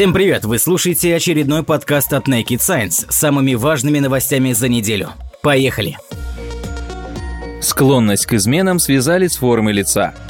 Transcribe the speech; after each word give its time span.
Всем 0.00 0.14
привет! 0.14 0.46
Вы 0.46 0.58
слушаете 0.58 1.14
очередной 1.14 1.62
подкаст 1.62 2.14
от 2.14 2.26
Naked 2.26 2.60
Science 2.60 3.04
с 3.10 3.16
самыми 3.16 3.52
важными 3.52 3.98
новостями 3.98 4.52
за 4.52 4.66
неделю. 4.66 5.10
Поехали! 5.42 5.98
Склонность 7.60 8.24
к 8.24 8.32
изменам 8.32 8.78
связали 8.78 9.26
с 9.26 9.36
формой 9.36 9.74
лица– 9.74 10.14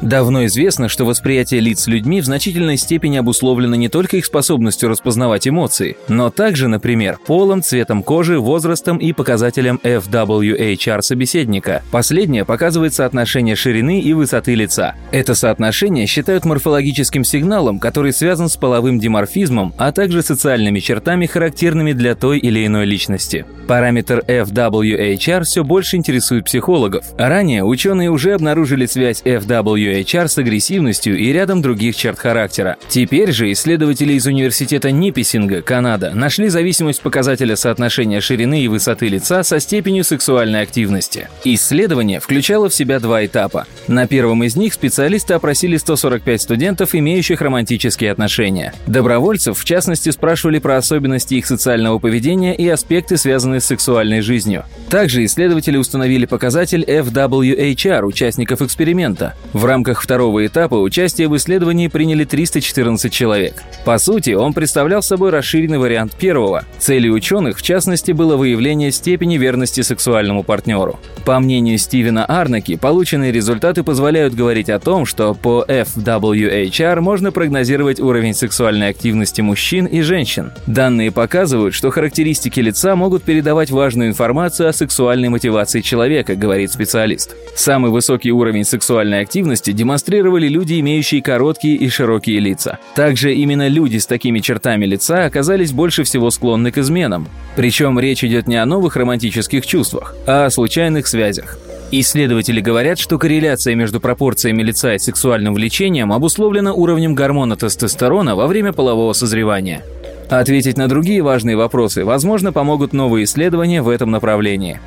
Давно 0.00 0.46
известно, 0.46 0.88
что 0.88 1.04
восприятие 1.04 1.58
лиц 1.58 1.88
людьми 1.88 2.20
в 2.20 2.24
значительной 2.24 2.76
степени 2.76 3.16
обусловлено 3.16 3.74
не 3.74 3.88
только 3.88 4.16
их 4.18 4.26
способностью 4.26 4.88
распознавать 4.88 5.48
эмоции, 5.48 5.96
но 6.06 6.30
также, 6.30 6.68
например, 6.68 7.18
полом, 7.26 7.62
цветом 7.62 8.04
кожи, 8.04 8.38
возрастом 8.38 8.98
и 8.98 9.12
показателем 9.12 9.80
FWHR 9.82 11.02
собеседника. 11.02 11.82
Последнее 11.90 12.44
показывает 12.44 12.94
соотношение 12.94 13.56
ширины 13.56 14.00
и 14.00 14.12
высоты 14.12 14.54
лица. 14.54 14.94
Это 15.10 15.34
соотношение 15.34 16.06
считают 16.06 16.44
морфологическим 16.44 17.24
сигналом, 17.24 17.80
который 17.80 18.12
связан 18.12 18.48
с 18.48 18.56
половым 18.56 19.00
диморфизмом, 19.00 19.74
а 19.78 19.90
также 19.90 20.22
социальными 20.22 20.78
чертами, 20.78 21.26
характерными 21.26 21.92
для 21.92 22.14
той 22.14 22.38
или 22.38 22.64
иной 22.64 22.86
личности. 22.86 23.44
Параметр 23.66 24.22
FWHR 24.28 25.42
все 25.42 25.64
больше 25.64 25.96
интересует 25.96 26.44
психологов. 26.44 27.04
Ранее 27.18 27.64
ученые 27.64 28.10
уже 28.10 28.34
обнаружили 28.34 28.86
связь 28.86 29.22
FWHR 29.22 29.87
HR 29.90 30.28
с 30.28 30.38
агрессивностью 30.38 31.18
и 31.18 31.32
рядом 31.32 31.62
других 31.62 31.96
черт 31.96 32.18
характера. 32.18 32.76
Теперь 32.88 33.32
же 33.32 33.50
исследователи 33.52 34.14
из 34.14 34.26
университета 34.26 34.90
Нипписинга, 34.90 35.62
Канада, 35.62 36.12
нашли 36.14 36.48
зависимость 36.48 37.02
показателя 37.02 37.56
соотношения 37.56 38.20
ширины 38.20 38.62
и 38.62 38.68
высоты 38.68 39.08
лица 39.08 39.42
со 39.42 39.60
степенью 39.60 40.04
сексуальной 40.04 40.62
активности. 40.62 41.28
Исследование 41.44 42.20
включало 42.20 42.68
в 42.68 42.74
себя 42.74 43.00
два 43.00 43.24
этапа. 43.24 43.66
На 43.86 44.06
первом 44.06 44.44
из 44.44 44.56
них 44.56 44.74
специалисты 44.74 45.34
опросили 45.34 45.76
145 45.76 46.42
студентов, 46.42 46.94
имеющих 46.94 47.40
романтические 47.40 48.12
отношения. 48.12 48.74
Добровольцев, 48.86 49.58
в 49.58 49.64
частности, 49.64 50.10
спрашивали 50.10 50.58
про 50.58 50.76
особенности 50.76 51.34
их 51.34 51.46
социального 51.46 51.98
поведения 51.98 52.54
и 52.54 52.68
аспекты, 52.68 53.16
связанные 53.16 53.60
с 53.60 53.64
сексуальной 53.64 54.20
жизнью. 54.20 54.64
Также 54.90 55.24
исследователи 55.24 55.76
установили 55.76 56.26
показатель 56.26 56.82
FWHR 56.82 58.04
участников 58.04 58.62
эксперимента. 58.62 59.34
В 59.52 59.64
рамках 59.64 59.77
рамках 59.78 60.02
второго 60.02 60.44
этапа 60.44 60.74
участие 60.74 61.28
в 61.28 61.36
исследовании 61.36 61.86
приняли 61.86 62.24
314 62.24 63.12
человек. 63.12 63.62
По 63.84 63.96
сути, 63.98 64.30
он 64.30 64.52
представлял 64.52 65.02
собой 65.02 65.30
расширенный 65.30 65.78
вариант 65.78 66.16
первого. 66.16 66.64
Целью 66.78 67.14
ученых, 67.14 67.58
в 67.58 67.62
частности, 67.62 68.10
было 68.10 68.36
выявление 68.36 68.90
степени 68.90 69.38
верности 69.38 69.82
сексуальному 69.82 70.42
партнеру. 70.42 70.98
По 71.24 71.38
мнению 71.38 71.78
Стивена 71.78 72.24
Арнаки, 72.24 72.74
полученные 72.74 73.30
результаты 73.30 73.84
позволяют 73.84 74.34
говорить 74.34 74.68
о 74.68 74.80
том, 74.80 75.06
что 75.06 75.34
по 75.34 75.64
FWHR 75.68 77.00
можно 77.00 77.30
прогнозировать 77.30 78.00
уровень 78.00 78.34
сексуальной 78.34 78.88
активности 78.88 79.42
мужчин 79.42 79.86
и 79.86 80.00
женщин. 80.00 80.50
Данные 80.66 81.12
показывают, 81.12 81.72
что 81.72 81.90
характеристики 81.90 82.58
лица 82.58 82.96
могут 82.96 83.22
передавать 83.22 83.70
важную 83.70 84.08
информацию 84.08 84.68
о 84.68 84.72
сексуальной 84.72 85.28
мотивации 85.28 85.82
человека, 85.82 86.34
говорит 86.34 86.72
специалист. 86.72 87.36
Самый 87.54 87.92
высокий 87.92 88.32
уровень 88.32 88.64
сексуальной 88.64 89.20
активности 89.20 89.67
деятельности 89.68 89.72
демонстрировали 89.72 90.48
люди, 90.48 90.80
имеющие 90.80 91.22
короткие 91.22 91.76
и 91.76 91.88
широкие 91.88 92.40
лица. 92.40 92.78
Также 92.94 93.34
именно 93.34 93.68
люди 93.68 93.98
с 93.98 94.06
такими 94.06 94.40
чертами 94.40 94.86
лица 94.86 95.24
оказались 95.24 95.72
больше 95.72 96.02
всего 96.02 96.30
склонны 96.30 96.70
к 96.70 96.78
изменам. 96.78 97.26
Причем 97.56 97.98
речь 97.98 98.24
идет 98.24 98.48
не 98.48 98.56
о 98.56 98.66
новых 98.66 98.96
романтических 98.96 99.66
чувствах, 99.66 100.14
а 100.26 100.46
о 100.46 100.50
случайных 100.50 101.06
связях. 101.06 101.58
Исследователи 101.90 102.60
говорят, 102.60 102.98
что 102.98 103.18
корреляция 103.18 103.74
между 103.74 104.00
пропорциями 104.00 104.62
лица 104.62 104.94
и 104.94 104.98
сексуальным 104.98 105.54
влечением 105.54 106.12
обусловлена 106.12 106.72
уровнем 106.74 107.14
гормона 107.14 107.56
тестостерона 107.56 108.36
во 108.36 108.46
время 108.46 108.72
полового 108.72 109.14
созревания. 109.14 109.82
Ответить 110.28 110.76
на 110.76 110.88
другие 110.88 111.22
важные 111.22 111.56
вопросы, 111.56 112.04
возможно, 112.04 112.52
помогут 112.52 112.92
новые 112.92 113.24
исследования 113.24 113.80
в 113.80 113.88
этом 113.88 114.10
направлении. 114.10 114.78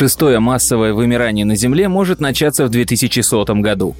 Шестое 0.00 0.40
массовое 0.40 0.94
вымирание 0.94 1.44
на 1.44 1.56
Земле 1.56 1.86
может 1.86 2.20
начаться 2.20 2.64
в 2.64 2.70
2100 2.70 3.44
году. 3.56 3.94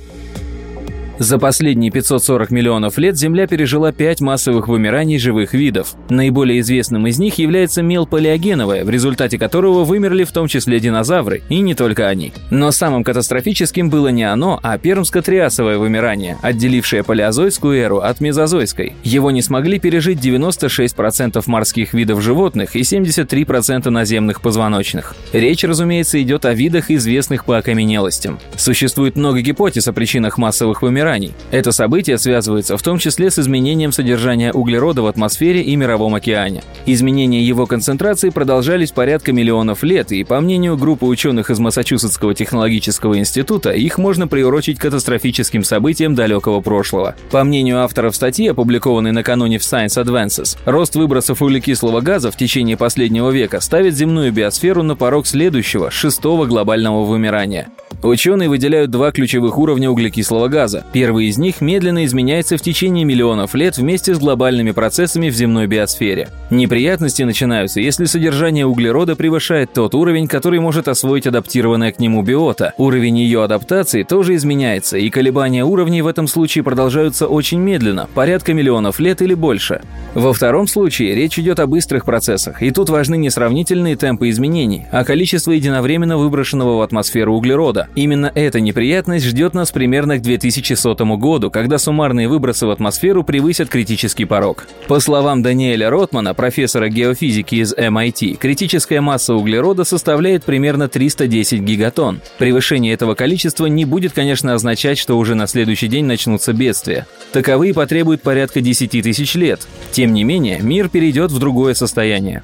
За 1.20 1.38
последние 1.38 1.90
540 1.90 2.50
миллионов 2.50 2.96
лет 2.96 3.18
Земля 3.18 3.46
пережила 3.46 3.92
пять 3.92 4.22
массовых 4.22 4.68
вымираний 4.68 5.18
живых 5.18 5.52
видов. 5.52 5.92
Наиболее 6.08 6.60
известным 6.60 7.06
из 7.06 7.18
них 7.18 7.34
является 7.34 7.82
мелполиогеновое, 7.82 8.86
в 8.86 8.88
результате 8.88 9.36
которого 9.36 9.84
вымерли 9.84 10.24
в 10.24 10.32
том 10.32 10.48
числе 10.48 10.80
динозавры, 10.80 11.42
и 11.50 11.60
не 11.60 11.74
только 11.74 12.08
они. 12.08 12.32
Но 12.48 12.70
самым 12.70 13.04
катастрофическим 13.04 13.90
было 13.90 14.08
не 14.08 14.24
оно, 14.24 14.60
а 14.62 14.78
пермско-триасовое 14.78 15.76
вымирание, 15.76 16.38
отделившее 16.40 17.04
палеозойскую 17.04 17.78
эру 17.78 17.98
от 17.98 18.22
мезозойской. 18.22 18.94
Его 19.04 19.30
не 19.30 19.42
смогли 19.42 19.78
пережить 19.78 20.24
96% 20.24 21.42
морских 21.48 21.92
видов 21.92 22.22
животных 22.22 22.76
и 22.76 22.80
73% 22.80 23.90
наземных 23.90 24.40
позвоночных. 24.40 25.14
Речь, 25.34 25.64
разумеется, 25.64 26.20
идет 26.22 26.46
о 26.46 26.54
видах, 26.54 26.90
известных 26.90 27.44
по 27.44 27.58
окаменелостям. 27.58 28.38
Существует 28.56 29.16
много 29.16 29.42
гипотез 29.42 29.86
о 29.86 29.92
причинах 29.92 30.38
массовых 30.38 30.80
вымираний, 30.80 31.09
вымираний. 31.10 31.32
Это 31.50 31.72
событие 31.72 32.18
связывается 32.18 32.76
в 32.76 32.82
том 32.82 32.98
числе 32.98 33.30
с 33.30 33.38
изменением 33.38 33.92
содержания 33.92 34.52
углерода 34.52 35.02
в 35.02 35.06
атмосфере 35.06 35.62
и 35.62 35.76
мировом 35.76 36.14
океане. 36.14 36.62
Изменения 36.86 37.42
его 37.42 37.66
концентрации 37.66 38.30
продолжались 38.30 38.92
порядка 38.92 39.32
миллионов 39.32 39.82
лет, 39.82 40.12
и 40.12 40.24
по 40.24 40.40
мнению 40.40 40.76
группы 40.76 41.06
ученых 41.06 41.50
из 41.50 41.58
Массачусетского 41.58 42.34
технологического 42.34 43.18
института, 43.18 43.70
их 43.70 43.98
можно 43.98 44.28
приурочить 44.28 44.78
к 44.78 44.82
катастрофическим 44.82 45.64
событиям 45.64 46.14
далекого 46.14 46.60
прошлого. 46.60 47.14
По 47.30 47.44
мнению 47.44 47.82
авторов 47.82 48.14
статьи, 48.14 48.48
опубликованной 48.48 49.12
накануне 49.12 49.58
в 49.58 49.62
Science 49.62 50.02
Advances, 50.02 50.56
рост 50.64 50.96
выбросов 50.96 51.42
углекислого 51.42 52.00
газа 52.00 52.30
в 52.30 52.36
течение 52.36 52.76
последнего 52.76 53.30
века 53.30 53.60
ставит 53.60 53.94
земную 53.94 54.32
биосферу 54.32 54.82
на 54.82 54.96
порог 54.96 55.26
следующего, 55.26 55.90
шестого 55.90 56.46
глобального 56.46 57.04
вымирания. 57.04 57.68
Ученые 58.02 58.48
выделяют 58.48 58.90
два 58.90 59.12
ключевых 59.12 59.58
уровня 59.58 59.90
углекислого 59.90 60.48
газа. 60.48 60.84
Первый 60.92 61.26
из 61.26 61.36
них 61.36 61.60
медленно 61.60 62.06
изменяется 62.06 62.56
в 62.56 62.62
течение 62.62 63.04
миллионов 63.04 63.54
лет 63.54 63.76
вместе 63.76 64.14
с 64.14 64.18
глобальными 64.18 64.70
процессами 64.70 65.28
в 65.28 65.34
земной 65.34 65.66
биосфере. 65.66 66.30
Неприятности 66.50 67.22
начинаются, 67.22 67.80
если 67.80 68.06
содержание 68.06 68.64
углерода 68.64 69.16
превышает 69.16 69.74
тот 69.74 69.94
уровень, 69.94 70.28
который 70.28 70.60
может 70.60 70.88
освоить 70.88 71.26
адаптированная 71.26 71.92
к 71.92 71.98
нему 71.98 72.22
биота. 72.22 72.72
Уровень 72.78 73.18
ее 73.18 73.44
адаптации 73.44 74.02
тоже 74.02 74.34
изменяется, 74.34 74.96
и 74.96 75.10
колебания 75.10 75.64
уровней 75.64 76.00
в 76.00 76.06
этом 76.06 76.26
случае 76.26 76.64
продолжаются 76.64 77.26
очень 77.26 77.60
медленно, 77.60 78.08
порядка 78.14 78.54
миллионов 78.54 78.98
лет 78.98 79.20
или 79.20 79.34
больше. 79.34 79.82
Во 80.14 80.32
втором 80.32 80.66
случае 80.66 81.14
речь 81.14 81.38
идет 81.38 81.60
о 81.60 81.66
быстрых 81.66 82.06
процессах, 82.06 82.62
и 82.62 82.70
тут 82.70 82.88
важны 82.88 83.16
не 83.18 83.28
сравнительные 83.28 83.96
темпы 83.96 84.30
изменений, 84.30 84.86
а 84.90 85.04
количество 85.04 85.52
единовременно 85.52 86.16
выброшенного 86.16 86.78
в 86.78 86.80
атмосферу 86.80 87.34
углерода. 87.34 87.88
Именно 87.94 88.30
эта 88.34 88.60
неприятность 88.60 89.26
ждет 89.26 89.54
нас 89.54 89.72
примерно 89.72 90.18
к 90.18 90.22
2100 90.22 90.94
году, 91.16 91.50
когда 91.50 91.78
суммарные 91.78 92.28
выбросы 92.28 92.66
в 92.66 92.70
атмосферу 92.70 93.24
превысят 93.24 93.68
критический 93.68 94.24
порог. 94.24 94.66
По 94.86 95.00
словам 95.00 95.42
Даниэля 95.42 95.90
Ротмана, 95.90 96.34
профессора 96.34 96.88
геофизики 96.88 97.56
из 97.56 97.74
MIT, 97.74 98.36
критическая 98.36 99.00
масса 99.00 99.34
углерода 99.34 99.84
составляет 99.84 100.44
примерно 100.44 100.88
310 100.88 101.60
гигатон. 101.60 102.20
Превышение 102.38 102.94
этого 102.94 103.14
количества 103.14 103.66
не 103.66 103.84
будет, 103.84 104.12
конечно, 104.12 104.54
означать, 104.54 104.98
что 104.98 105.18
уже 105.18 105.34
на 105.34 105.46
следующий 105.46 105.88
день 105.88 106.04
начнутся 106.04 106.52
бедствия. 106.52 107.06
Таковые 107.32 107.74
потребуют 107.74 108.22
порядка 108.22 108.60
10 108.60 108.90
тысяч 109.02 109.34
лет. 109.34 109.66
Тем 109.90 110.12
не 110.12 110.24
менее, 110.24 110.60
мир 110.60 110.88
перейдет 110.88 111.32
в 111.32 111.38
другое 111.38 111.74
состояние. 111.74 112.42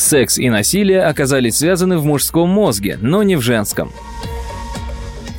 Секс 0.00 0.38
и 0.38 0.48
насилие 0.48 1.02
оказались 1.02 1.58
связаны 1.58 1.98
в 1.98 2.06
мужском 2.06 2.48
мозге, 2.48 2.98
но 3.02 3.22
не 3.22 3.36
в 3.36 3.42
женском. 3.42 3.92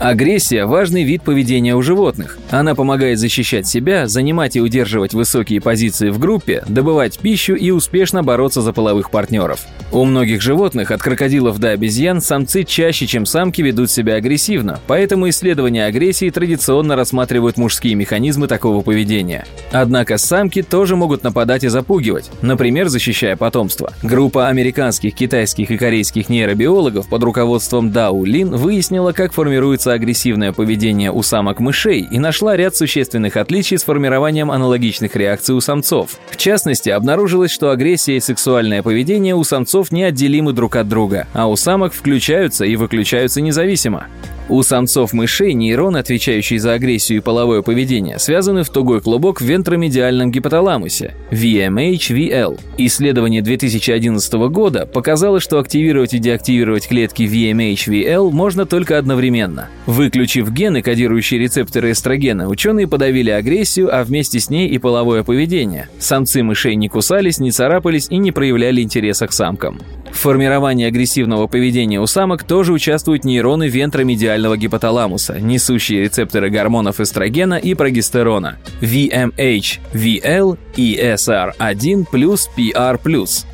Агрессия– 0.01 0.65
важный 0.65 1.03
вид 1.03 1.21
поведения 1.21 1.75
у 1.75 1.83
животных. 1.83 2.39
Она 2.49 2.73
помогает 2.73 3.19
защищать 3.19 3.67
себя, 3.67 4.07
занимать 4.07 4.55
и 4.55 4.59
удерживать 4.59 5.13
высокие 5.13 5.61
позиции 5.61 6.09
в 6.09 6.17
группе, 6.17 6.63
добывать 6.67 7.19
пищу 7.19 7.53
и 7.53 7.69
успешно 7.69 8.23
бороться 8.23 8.63
за 8.63 8.73
половых 8.73 9.11
партнеров. 9.11 9.59
У 9.91 10.03
многих 10.03 10.41
животных, 10.41 10.89
от 10.89 11.03
крокодилов 11.03 11.59
до 11.59 11.69
обезьян, 11.69 12.19
самцы 12.19 12.63
чаще, 12.63 13.05
чем 13.05 13.27
самки 13.27 13.61
ведут 13.61 13.91
себя 13.91 14.15
агрессивно, 14.15 14.79
поэтому 14.87 15.29
исследования 15.29 15.85
агрессии 15.85 16.31
традиционно 16.31 16.95
рассматривают 16.95 17.57
мужские 17.57 17.93
механизмы 17.93 18.47
такого 18.47 18.81
поведения. 18.81 19.45
Однако 19.71 20.17
самки 20.17 20.63
тоже 20.63 20.95
могут 20.95 21.23
нападать 21.23 21.63
и 21.63 21.67
запугивать, 21.67 22.31
например, 22.41 22.87
защищая 22.87 23.35
потомство. 23.35 23.93
Группа 24.01 24.47
американских, 24.47 25.13
китайских 25.13 25.69
и 25.69 25.77
корейских 25.77 26.27
нейробиологов 26.27 27.07
под 27.07 27.21
руководством 27.21 27.91
Дау 27.91 28.25
Лин 28.25 28.49
выяснила, 28.55 29.11
как 29.11 29.31
формируется 29.31 29.90
агрессивное 29.93 30.51
поведение 30.51 31.11
у 31.11 31.23
самок 31.23 31.59
мышей 31.59 32.07
и 32.09 32.19
нашла 32.19 32.55
ряд 32.55 32.75
существенных 32.75 33.37
отличий 33.37 33.77
с 33.77 33.83
формированием 33.83 34.51
аналогичных 34.51 35.15
реакций 35.15 35.55
у 35.55 35.61
самцов. 35.61 36.17
В 36.29 36.37
частности, 36.37 36.89
обнаружилось, 36.89 37.51
что 37.51 37.71
агрессия 37.71 38.17
и 38.17 38.19
сексуальное 38.19 38.83
поведение 38.83 39.35
у 39.35 39.43
самцов 39.43 39.91
неотделимы 39.91 40.53
друг 40.53 40.75
от 40.75 40.87
друга, 40.87 41.27
а 41.33 41.47
у 41.47 41.55
самок 41.55 41.93
включаются 41.93 42.65
и 42.65 42.75
выключаются 42.75 43.41
независимо. 43.41 44.07
У 44.51 44.63
самцов 44.63 45.13
мышей 45.13 45.53
нейроны, 45.53 45.99
отвечающие 45.99 46.59
за 46.59 46.73
агрессию 46.73 47.19
и 47.19 47.21
половое 47.21 47.61
поведение, 47.61 48.19
связаны 48.19 48.63
в 48.63 48.69
тугой 48.69 48.99
клубок 48.99 49.39
в 49.39 49.45
вентромедиальном 49.45 50.29
гипоталамусе– 50.29 51.15
VMH-VL. 51.31 52.59
Исследование 52.77 53.41
2011 53.41 54.33
года 54.49 54.85
показало, 54.85 55.39
что 55.39 55.57
активировать 55.57 56.13
и 56.13 56.19
деактивировать 56.19 56.89
клетки 56.89 57.21
VMH-VL 57.21 58.29
можно 58.31 58.65
только 58.65 58.97
одновременно. 58.97 59.69
Выключив 59.85 60.51
гены, 60.51 60.81
кодирующие 60.81 61.39
рецепторы 61.39 61.91
эстрогена, 61.91 62.49
ученые 62.49 62.89
подавили 62.89 63.29
агрессию, 63.29 63.87
а 63.97 64.03
вместе 64.03 64.41
с 64.41 64.49
ней 64.49 64.67
и 64.67 64.77
половое 64.79 65.23
поведение. 65.23 65.87
Самцы 65.97 66.43
мышей 66.43 66.75
не 66.75 66.89
кусались, 66.89 67.39
не 67.39 67.51
царапались 67.51 68.07
и 68.09 68.17
не 68.17 68.33
проявляли 68.33 68.81
интереса 68.81 69.27
к 69.27 69.31
самкам. 69.31 69.79
В 70.11 70.17
формировании 70.17 70.85
агрессивного 70.85 71.47
поведения 71.47 72.01
у 72.01 72.05
самок 72.05 72.43
тоже 72.43 72.73
участвуют 72.73 73.23
нейроны 73.23 73.69
вентромедиального 73.69 74.40
гипоталамуса, 74.57 75.39
несущие 75.39 76.03
рецепторы 76.03 76.49
гормонов 76.49 76.99
эстрогена 76.99 77.55
и 77.55 77.73
прогестерона– 77.73 78.57
VMH, 78.81 79.79
VL, 79.93 80.57
ESR1 80.75 82.05
плюс 82.11 82.49
PR+. 82.57 82.99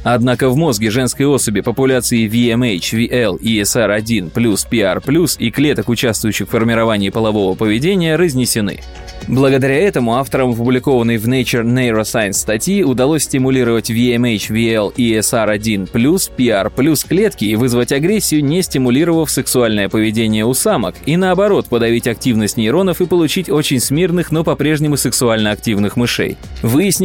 Однако 0.04 0.50
в 0.50 0.58
мозге 0.58 0.92
женской 0.92 1.26
особи 1.26 1.62
популяции 1.62 2.28
VMH, 2.28 3.10
VL, 3.10 3.40
ESR1 3.40 4.32
плюс 4.32 4.68
PR+, 4.70 5.02
и 5.40 5.52
клеток, 5.52 5.90
участвующих 5.90 6.48
в 6.48 6.52
формировании 6.52 7.10
полового 7.10 7.56
поведения, 7.56 8.16
разнесены. 8.16 8.80
Благодаря 9.28 9.76
этому 9.76 10.16
авторам 10.16 10.52
опубликованной 10.52 11.18
в 11.18 11.28
Nature 11.28 11.64
Neuroscience 11.64 12.34
статьи 12.34 12.84
удалось 12.84 13.24
стимулировать 13.24 13.90
VMH, 13.90 14.52
VL 14.52 14.94
и 14.96 15.14
SR1+, 15.18 15.90
PR+, 16.38 17.08
клетки 17.08 17.46
и 17.46 17.56
вызвать 17.56 17.92
агрессию, 17.92 18.44
не 18.44 18.62
стимулировав 18.62 19.30
сексуальное 19.30 19.90
поведение 19.90 20.46
у 20.46 20.54
самок, 20.54 20.96
и 21.06 21.18
наоборот 21.18 21.68
подавить 21.68 22.08
активность 22.08 22.58
нейронов 22.58 23.02
и 23.02 23.06
получить 23.06 23.50
очень 23.50 23.80
смирных, 23.80 24.32
но 24.32 24.44
по-прежнему 24.44 24.96
сексуально 24.96 25.52
активных 25.52 25.98
мышей. 25.98 26.38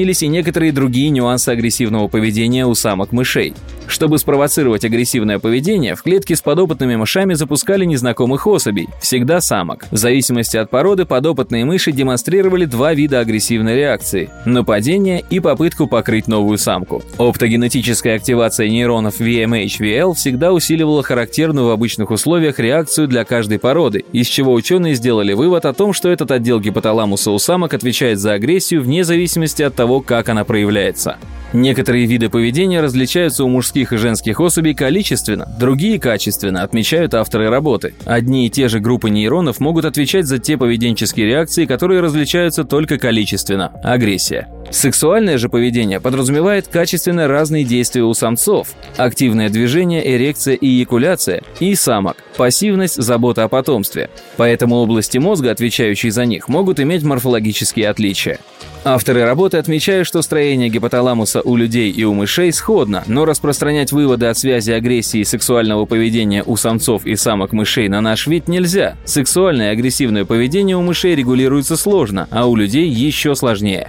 Выяснились 0.03 0.23
и 0.25 0.27
некоторые 0.27 0.73
другие 0.73 1.11
нюансы 1.11 1.51
агрессивного 1.51 2.09
поведения 2.09 2.67
у 2.67 2.75
самок 2.75 3.13
мышей. 3.13 3.55
Чтобы 3.87 4.19
спровоцировать 4.19 4.85
агрессивное 4.85 5.39
поведение, 5.39 5.95
в 5.95 6.03
клетки 6.03 6.33
с 6.33 6.41
подопытными 6.41 6.97
мышами 6.97 7.35
запускали 7.35 7.85
незнакомых 7.85 8.47
особей, 8.47 8.89
всегда 9.01 9.41
самок. 9.41 9.87
В 9.91 9.97
зависимости 9.97 10.57
от 10.57 10.71
породы 10.71 11.05
подопытные 11.05 11.65
мыши 11.65 11.93
демонстрировали 11.93 12.65
два 12.65 12.95
вида 12.95 13.21
агрессивной 13.21 13.77
реакции– 13.77 14.31
нападение 14.45 15.23
и 15.29 15.41
попытку 15.41 15.87
покрыть 15.87 16.27
новую 16.27 16.59
самку. 16.59 17.03
Оптогенетическая 17.19 18.17
активация 18.17 18.69
нейронов 18.69 19.21
VMH-VL 19.21 20.15
всегда 20.15 20.53
усиливала 20.53 21.03
характерную 21.03 21.67
в 21.67 21.71
обычных 21.71 22.11
условиях 22.11 22.59
реакцию 22.59 23.09
для 23.09 23.25
каждой 23.25 23.59
породы, 23.59 24.05
из 24.13 24.27
чего 24.27 24.53
ученые 24.53 24.95
сделали 24.95 25.33
вывод 25.33 25.65
о 25.65 25.75
том, 25.75 25.93
что 25.93 26.09
этот 26.09 26.31
отдел 26.31 26.59
гипоталамуса 26.59 27.31
у 27.31 27.39
самок 27.39 27.75
отвечает 27.75 28.19
за 28.19 28.33
агрессию 28.33 28.83
вне 28.83 29.05
зависимости 29.05 29.63
от 29.63 29.75
того, 29.75 29.92
как 30.01 30.29
она 30.29 30.45
проявляется. 30.45 31.17
Некоторые 31.53 32.07
виды 32.07 32.31
поведения 32.31 32.81
различаются 32.81 33.45
у 33.45 33.49
мужских 33.49 33.93
и 33.93 33.99
женских 33.99 34.41
особей 34.41 34.75
количественно, 34.75 35.47
другие 35.59 36.01
качественно, 36.01 36.63
отмечают 36.63 37.13
авторы 37.13 37.51
работы. 37.51 37.95
Одни 38.07 38.47
и 38.47 38.51
те 38.51 38.69
же 38.69 38.81
группы 38.81 39.11
нейронов 39.11 39.61
могут 39.61 39.85
отвечать 39.85 40.27
за 40.27 40.39
те 40.39 40.57
поведенческие 40.57 41.27
реакции, 41.27 41.67
которые 41.67 42.01
различаются 42.01 42.65
только 42.65 42.97
количественно– 42.97 43.71
агрессия. 43.85 44.49
Сексуальное 44.71 45.37
же 45.37 45.51
поведение 45.51 46.01
подразумевает 46.01 46.69
качественно 46.69 47.29
разные 47.29 47.65
действия 47.65 48.03
у 48.03 48.15
самцов, 48.15 48.69
активное 48.97 49.51
движение, 49.51 50.17
эрекция 50.17 50.55
и 50.55 50.67
эякуляция, 50.67 51.43
и 51.61 51.75
самок, 51.75 52.17
пассивность, 52.39 52.95
забота 52.95 53.45
о 53.45 53.49
потомстве. 53.49 54.09
Поэтому 54.39 54.77
области 54.77 55.19
мозга, 55.19 55.51
отвечающие 55.51 56.11
за 56.11 56.25
них, 56.25 56.49
могут 56.49 56.81
иметь 56.81 57.03
морфологические 57.03 57.91
отличия. 57.91 58.39
Авторы 58.85 59.25
работы 59.25 59.59
отмечают, 59.59 60.09
что 60.09 60.23
строение 60.23 60.69
гипоталамуса 60.69 61.41
у 61.43 61.55
людей 61.55 61.93
и 61.93 62.03
у 62.03 62.15
мышей 62.15 62.53
сходно, 62.53 63.05
но 63.07 63.25
распространять 63.25 63.93
выводы 63.93 64.27
о 64.27 64.35
связи 64.35 64.73
агрессии 64.73 65.21
и 65.21 65.25
сексуального 65.25 65.85
поведения 65.85 66.43
у 66.45 66.57
самцов 66.57 67.07
и 67.07 67.15
самок 67.15 67.53
мышей 67.53 67.89
на 67.89 68.01
наш 68.01 68.27
вид 68.27 68.49
нельзя. 68.49 68.97
Сексуальное 69.05 69.71
и 69.71 69.73
агрессивное 69.73 70.25
поведение 70.25 70.77
у 70.77 70.83
мышей 70.83 71.15
регулируется 71.15 71.77
сложно, 71.77 72.27
а 72.33 72.47
у 72.47 72.57
людей 72.57 72.89
еще 72.89 73.37
сложнее. 73.37 73.89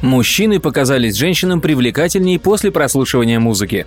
Мужчины 0.00 0.60
показались 0.60 1.16
женщинам 1.16 1.60
привлекательнее 1.60 2.38
после 2.38 2.70
прослушивания 2.70 3.40
музыки. 3.40 3.86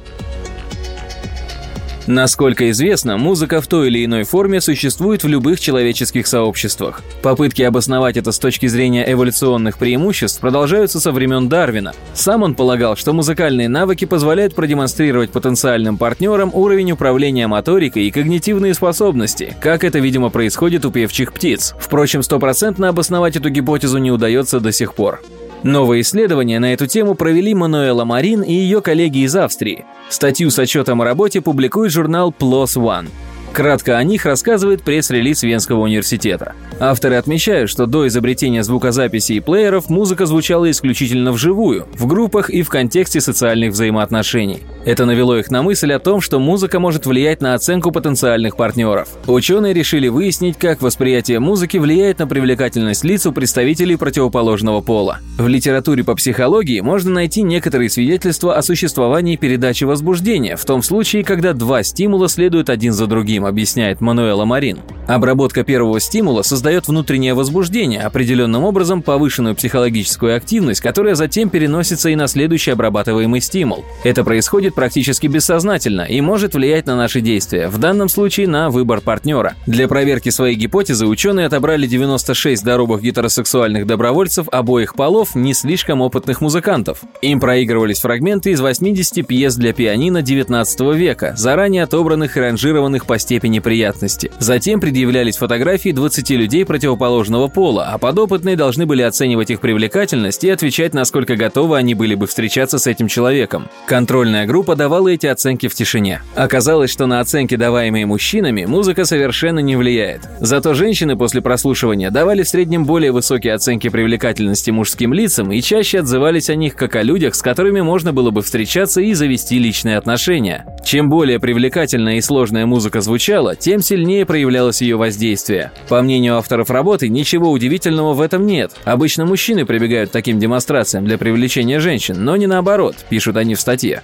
Насколько 2.08 2.70
известно, 2.70 3.18
музыка 3.18 3.62
в 3.62 3.68
той 3.68 3.88
или 3.88 4.06
иной 4.06 4.26
форме 4.26 4.62
существует 4.62 5.24
в 5.24 5.28
любых 5.28 5.60
человеческих 5.60 6.28
сообществах. 6.28 7.02
Попытки 7.24 7.64
обосновать 7.64 8.16
это 8.16 8.32
с 8.32 8.38
точки 8.38 8.68
зрения 8.68 9.12
эволюционных 9.12 9.80
преимуществ 9.80 10.40
продолжаются 10.40 11.00
со 11.00 11.12
времен 11.12 11.50
Дарвина. 11.50 11.94
Сам 12.14 12.44
он 12.44 12.54
полагал, 12.54 12.96
что 12.96 13.12
музыкальные 13.12 13.70
навыки 13.70 14.06
позволяют 14.06 14.54
продемонстрировать 14.54 15.32
потенциальным 15.32 15.98
партнерам 15.98 16.52
уровень 16.54 16.92
управления 16.92 17.48
моторикой 17.48 18.04
и 18.04 18.12
когнитивные 18.12 18.76
способности, 18.76 19.58
как 19.60 19.84
это, 19.84 19.98
видимо, 19.98 20.30
происходит 20.30 20.86
у 20.86 20.92
певчих 20.92 21.34
птиц. 21.34 21.74
Впрочем, 21.80 22.22
стопроцентно 22.22 22.90
обосновать 22.90 23.36
эту 23.36 23.50
гипотезу 23.50 23.98
не 23.98 24.12
удается 24.12 24.60
до 24.60 24.72
сих 24.72 24.94
пор. 24.94 25.22
Новые 25.66 26.02
исследования 26.02 26.60
на 26.60 26.74
эту 26.74 26.86
тему 26.86 27.16
провели 27.16 27.56
Мануэла 27.56 28.06
Марин 28.06 28.44
и 28.44 28.54
ее 28.54 28.84
коллеги 28.84 29.24
из 29.24 29.36
Австрии. 29.36 29.84
Статью 30.10 30.52
с 30.52 30.60
отчетом 30.60 31.02
о 31.02 31.06
работе 31.06 31.42
публикует 31.42 31.92
журнал 31.92 32.32
PLOS 32.38 32.78
ONE. 32.78 33.08
Кратко 33.56 33.98
о 33.98 34.04
них 34.04 34.26
рассказывает 34.26 34.84
пресс-релиз 34.84 35.44
Венского 35.44 35.80
университета. 35.80 36.56
Авторы 36.78 37.16
отмечают, 37.16 37.70
что 37.70 37.86
до 37.86 38.06
изобретения 38.06 38.64
звукозаписи 38.64 39.32
и 39.32 39.40
плееров 39.40 39.90
музыка 39.90 40.26
звучала 40.26 40.70
исключительно 40.70 41.32
вживую, 41.32 41.88
в 41.94 42.06
группах 42.06 42.50
и 42.50 42.64
в 42.64 42.70
контексте 42.70 43.22
социальных 43.22 43.72
взаимоотношений. 43.72 44.64
Это 44.84 45.06
навело 45.06 45.38
их 45.38 45.50
на 45.52 45.64
мысль 45.64 45.94
о 45.94 46.00
том, 46.00 46.20
что 46.20 46.38
музыка 46.38 46.82
может 46.82 47.06
влиять 47.06 47.40
на 47.40 47.54
оценку 47.54 47.94
потенциальных 47.94 48.58
партнеров. 48.58 49.08
Ученые 49.26 49.74
решили 49.74 50.10
выяснить, 50.10 50.58
как 50.58 50.82
восприятие 50.82 51.40
музыки 51.40 51.78
влияет 51.78 52.20
на 52.20 52.28
привлекательность 52.28 53.06
лиц 53.06 53.26
у 53.26 53.32
представителей 53.32 53.96
противоположного 53.96 54.82
пола. 54.82 55.20
В 55.38 55.48
литературе 55.48 56.04
по 56.04 56.16
психологии 56.16 56.82
можно 56.82 57.12
найти 57.12 57.42
некоторые 57.42 57.90
свидетельства 57.90 58.58
о 58.58 58.62
существовании 58.62 59.38
передачи 59.38 59.86
возбуждения, 59.86 60.58
в 60.58 60.66
том 60.66 60.84
случае, 60.84 61.24
когда 61.24 61.54
два 61.54 61.84
стимула 61.84 62.28
следуют 62.28 62.70
один 62.70 62.92
за 62.92 63.08
другим, 63.08 63.45
объясняет 63.46 64.02
Мануэла 64.02 64.46
Марин. 64.46 64.80
Обработка 65.08 65.64
первого 65.64 66.00
стимула 66.00 66.42
создает 66.42 66.88
внутреннее 66.88 67.36
возбуждение, 67.36 68.02
определенным 68.02 68.64
образом 68.64 69.04
повышенную 69.04 69.56
психологическую 69.56 70.36
активность, 70.36 70.82
которая 70.82 71.14
затем 71.16 71.50
переносится 71.50 72.10
и 72.10 72.16
на 72.16 72.28
следующий 72.28 72.72
обрабатываемый 72.72 73.40
стимул. 73.40 73.86
Это 74.04 74.24
происходит 74.24 74.74
практически 74.74 75.28
бессознательно 75.28 76.02
и 76.02 76.20
может 76.22 76.56
влиять 76.56 76.88
на 76.88 76.96
наши 76.96 77.22
действия, 77.22 77.68
в 77.68 77.78
данном 77.78 78.10
случае 78.10 78.48
на 78.48 78.70
выбор 78.72 79.00
партнера. 79.02 79.54
Для 79.68 79.88
проверки 79.88 80.30
своей 80.30 80.56
гипотезы 80.56 81.06
ученые 81.06 81.46
отобрали 81.46 81.86
96 81.86 82.62
здоровых 82.62 83.02
гетеросексуальных 83.02 83.86
добровольцев 83.86 84.48
обоих 84.52 84.96
полов, 84.96 85.36
не 85.36 85.54
слишком 85.54 86.02
опытных 86.02 86.42
музыкантов. 86.42 87.02
Им 87.22 87.40
проигрывались 87.40 88.00
фрагменты 88.00 88.52
из 88.52 88.60
80 88.60 89.26
пьес 89.28 89.56
для 89.56 89.72
пианино 89.72 90.24
19 90.24 90.80
века, 90.96 91.36
заранее 91.38 91.84
отобранных 91.84 92.38
и 92.38 92.40
ранжированных 92.40 93.06
по 93.06 93.20
степени 93.20 93.35
приятности. 93.40 94.32
Затем 94.40 94.80
предъявлялись 94.80 95.38
фотографии 95.38 95.92
20 95.92 96.30
людей 96.32 96.66
противоположного 96.66 97.48
пола, 97.48 97.90
а 97.92 97.98
подопытные 97.98 98.56
должны 98.56 98.86
были 98.86 99.02
оценивать 99.02 99.52
их 99.52 99.62
привлекательность 99.62 100.44
и 100.44 100.50
отвечать, 100.50 100.94
насколько 100.94 101.36
готовы 101.36 101.78
они 101.78 101.94
были 101.94 102.16
бы 102.16 102.28
встречаться 102.28 102.78
с 102.78 102.88
этим 102.88 103.08
человеком. 103.08 103.68
Контрольная 103.88 104.46
группа 104.46 104.76
давала 104.76 105.10
эти 105.10 105.28
оценки 105.28 105.68
в 105.68 105.76
тишине. 105.76 106.22
Оказалось, 106.36 106.92
что 106.92 107.06
на 107.06 107.20
оценки, 107.20 107.56
даваемые 107.56 108.06
мужчинами, 108.06 108.66
музыка 108.66 109.06
совершенно 109.06 109.60
не 109.60 109.76
влияет. 109.76 110.22
Зато 110.40 110.74
женщины 110.74 111.16
после 111.16 111.42
прослушивания 111.42 112.12
давали 112.12 112.44
в 112.44 112.50
среднем 112.50 112.86
более 112.86 113.12
высокие 113.12 113.54
оценки 113.54 113.90
привлекательности 113.90 114.72
мужским 114.72 115.14
лицам 115.14 115.52
и 115.52 115.62
чаще 115.62 116.00
отзывались 116.00 116.50
о 116.50 116.56
них 116.56 116.76
как 116.76 116.96
о 116.96 117.04
людях, 117.04 117.36
с 117.36 117.42
которыми 117.42 117.82
можно 117.82 118.14
было 118.14 118.32
бы 118.32 118.42
встречаться 118.42 119.02
и 119.02 119.14
завести 119.14 119.60
личные 119.60 119.98
отношения. 119.98 120.66
Чем 120.84 121.10
более 121.10 121.40
привлекательная 121.40 122.18
и 122.18 122.22
сложная 122.22 122.66
музыка 122.66 123.02
звучала, 123.16 123.56
тем 123.56 123.82
сильнее 123.82 124.26
проявлялось 124.26 124.82
ее 124.82 124.98
воздействие. 124.98 125.72
По 125.88 126.02
мнению 126.02 126.36
авторов 126.36 126.70
работы, 126.70 127.08
ничего 127.08 127.50
удивительного 127.50 128.14
в 128.14 128.20
этом 128.20 128.46
нет. 128.46 128.74
Обычно 128.84 129.26
мужчины 129.26 129.66
прибегают 129.66 130.10
к 130.10 130.14
таким 130.14 130.38
демонстрациям 130.38 131.06
для 131.06 131.18
привлечения 131.18 131.80
женщин, 131.80 132.26
но 132.26 132.36
не 132.36 132.46
наоборот, 132.46 132.98
пишут 133.08 133.38
они 133.38 133.56
в 133.56 133.62
статье. 133.62 134.04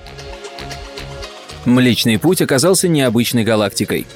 Млечный 1.66 2.20
путь 2.20 2.42
оказался 2.42 2.88
необычной 2.88 3.44
галактикой. 3.44 4.08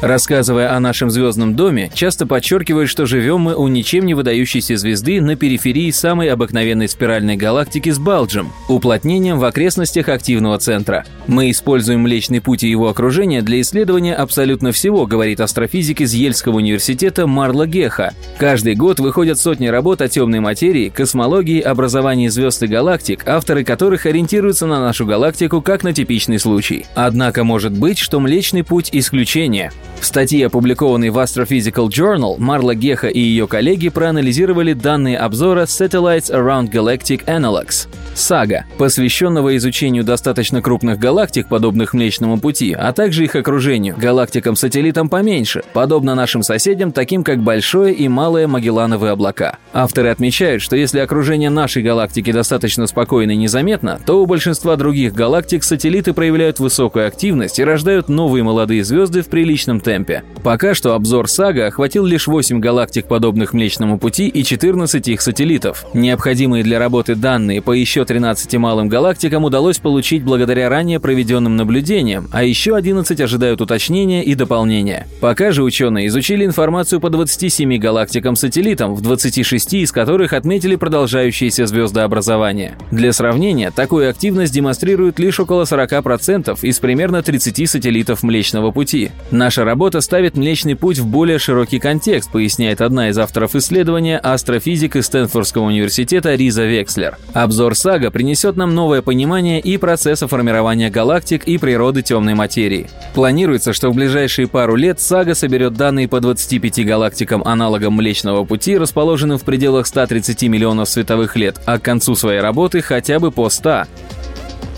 Рассказывая 0.00 0.76
о 0.76 0.80
нашем 0.80 1.10
звездном 1.10 1.56
доме, 1.56 1.90
часто 1.94 2.26
подчеркивают, 2.26 2.90
что 2.90 3.06
живем 3.06 3.40
мы 3.40 3.54
у 3.54 3.68
ничем 3.68 4.04
не 4.04 4.14
выдающейся 4.14 4.76
звезды 4.76 5.20
на 5.20 5.34
периферии 5.36 5.90
самой 5.90 6.28
обыкновенной 6.28 6.88
спиральной 6.88 7.36
галактики 7.36 7.90
с 7.90 7.98
Балджем, 7.98 8.52
уплотнением 8.68 9.38
в 9.38 9.44
окрестностях 9.44 10.08
активного 10.08 10.58
центра. 10.58 11.04
Мы 11.26 11.50
используем 11.50 12.00
Млечный 12.00 12.42
Путь 12.42 12.64
и 12.64 12.68
его 12.68 12.88
окружение 12.88 13.40
для 13.40 13.60
исследования 13.62 14.14
абсолютно 14.14 14.72
всего, 14.72 15.06
говорит 15.06 15.40
астрофизик 15.40 16.02
из 16.02 16.12
Ельского 16.12 16.56
университета 16.56 17.26
Марла 17.26 17.66
Геха. 17.66 18.12
Каждый 18.38 18.74
год 18.74 19.00
выходят 19.00 19.38
сотни 19.38 19.68
работ 19.68 20.02
о 20.02 20.08
темной 20.08 20.40
материи, 20.40 20.90
космологии, 20.90 21.60
образовании 21.60 22.28
звезд 22.28 22.62
и 22.62 22.66
галактик, 22.66 23.26
авторы 23.26 23.64
которых 23.64 24.04
ориентируются 24.04 24.66
на 24.66 24.80
нашу 24.80 25.06
галактику 25.06 25.62
как 25.62 25.82
на 25.82 25.94
типичный 25.94 26.38
случай. 26.38 26.84
Однако 26.94 27.44
может 27.44 27.72
быть, 27.72 27.98
что 27.98 28.20
Млечный 28.20 28.64
Путь– 28.64 28.90
исключение. 28.92 29.72
В 30.00 30.06
статье, 30.06 30.46
опубликованной 30.46 31.10
в 31.10 31.18
Astrophysical 31.18 31.88
Journal, 31.88 32.36
Марла 32.38 32.74
Геха 32.74 33.08
и 33.08 33.20
ее 33.20 33.46
коллеги 33.46 33.88
проанализировали 33.88 34.72
данные 34.72 35.18
обзора 35.18 35.62
Satellites 35.62 36.30
Around 36.30 36.70
Galactic 36.70 37.24
Analogs 37.24 37.88
САГА, 38.14 38.66
посвященного 38.78 39.56
изучению 39.56 40.04
достаточно 40.04 40.62
крупных 40.62 40.98
галактик, 40.98 41.48
подобных 41.48 41.94
Млечному 41.94 42.38
Пути, 42.38 42.72
а 42.72 42.92
также 42.92 43.24
их 43.24 43.34
окружению, 43.34 43.96
галактикам-сателлитам 43.96 45.08
поменьше, 45.08 45.62
подобно 45.72 46.14
нашим 46.14 46.42
соседям, 46.42 46.92
таким 46.92 47.24
как 47.24 47.42
Большое 47.42 47.92
и 47.92 48.08
Малое 48.08 48.46
Магеллановые 48.46 49.12
облака. 49.12 49.58
Авторы 49.72 50.10
отмечают, 50.10 50.62
что 50.62 50.76
если 50.76 51.00
окружение 51.00 51.50
нашей 51.50 51.82
галактики 51.82 52.30
достаточно 52.30 52.86
спокойно 52.86 53.32
и 53.32 53.36
незаметно, 53.36 54.00
то 54.04 54.22
у 54.22 54.26
большинства 54.26 54.76
других 54.76 55.12
галактик 55.12 55.64
сателлиты 55.64 56.12
проявляют 56.12 56.60
высокую 56.60 57.06
активность 57.08 57.58
и 57.58 57.64
рождают 57.64 58.08
новые 58.08 58.44
молодые 58.44 58.84
звезды 58.84 59.22
в 59.22 59.28
приличном 59.28 59.73
темпе. 59.80 60.22
Пока 60.42 60.74
что 60.74 60.94
обзор 60.94 61.28
САГА 61.28 61.68
охватил 61.68 62.04
лишь 62.04 62.26
8 62.26 62.60
галактик, 62.60 63.06
подобных 63.06 63.52
Млечному 63.52 63.98
Пути, 63.98 64.28
и 64.28 64.44
14 64.44 65.08
их 65.08 65.20
сателлитов. 65.20 65.86
Необходимые 65.94 66.62
для 66.62 66.78
работы 66.78 67.14
данные 67.14 67.62
по 67.62 67.72
еще 67.72 68.04
13 68.04 68.54
малым 68.56 68.88
галактикам 68.88 69.44
удалось 69.44 69.78
получить 69.78 70.22
благодаря 70.22 70.68
ранее 70.68 71.00
проведенным 71.00 71.56
наблюдениям, 71.56 72.28
а 72.32 72.44
еще 72.44 72.76
11 72.76 73.20
ожидают 73.20 73.60
уточнения 73.60 74.22
и 74.22 74.34
дополнения. 74.34 75.06
Пока 75.20 75.50
же 75.52 75.62
ученые 75.62 76.08
изучили 76.08 76.44
информацию 76.44 77.00
по 77.00 77.10
27 77.10 77.78
галактикам-сателлитам, 77.78 78.94
в 78.94 79.00
26 79.00 79.74
из 79.74 79.92
которых 79.92 80.32
отметили 80.32 80.76
продолжающееся 80.76 81.66
звездообразование. 81.66 82.76
Для 82.90 83.12
сравнения, 83.12 83.70
такую 83.70 84.10
активность 84.10 84.52
демонстрирует 84.52 85.18
лишь 85.18 85.40
около 85.40 85.62
40% 85.62 86.58
из 86.62 86.78
примерно 86.78 87.22
30 87.22 87.68
сателлитов 87.70 88.22
Млечного 88.22 88.70
Пути. 88.70 89.10
Наша 89.30 89.63
работа 89.64 90.02
ставит 90.02 90.36
Млечный 90.36 90.76
Путь 90.76 90.98
в 90.98 91.06
более 91.06 91.38
широкий 91.38 91.78
контекст, 91.78 92.30
поясняет 92.30 92.82
одна 92.82 93.08
из 93.08 93.18
авторов 93.18 93.54
исследования, 93.54 94.18
астрофизик 94.18 94.96
из 94.96 95.06
Стэнфордского 95.06 95.64
университета 95.64 96.34
Риза 96.34 96.64
Векслер. 96.64 97.16
Обзор 97.32 97.74
СА 97.74 97.94
Сага 97.94 98.10
принесет 98.10 98.56
нам 98.56 98.74
новое 98.74 99.02
понимание 99.02 99.60
и 99.60 99.76
процесса 99.76 100.26
формирования 100.26 100.90
галактик 100.90 101.44
и 101.44 101.58
природы 101.58 102.02
темной 102.02 102.34
материи. 102.34 102.90
Планируется, 103.14 103.72
что 103.72 103.90
в 103.90 103.94
ближайшие 103.94 104.48
пару 104.48 104.74
лет 104.74 105.00
Сага 105.00 105.36
соберет 105.36 105.74
данные 105.74 106.08
по 106.08 106.18
25 106.18 106.84
галактикам 106.84 107.44
аналогам 107.44 107.92
Млечного 107.92 108.44
Пути, 108.44 108.76
расположенным 108.76 109.38
в 109.38 109.44
пределах 109.44 109.86
130 109.86 110.42
миллионов 110.48 110.88
световых 110.88 111.36
лет, 111.36 111.60
а 111.66 111.78
к 111.78 111.82
концу 111.82 112.16
своей 112.16 112.40
работы 112.40 112.82
хотя 112.82 113.20
бы 113.20 113.30
по 113.30 113.48
100. 113.48 113.84